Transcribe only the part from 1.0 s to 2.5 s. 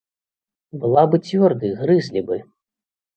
бы цвёрдай, грызлі бы!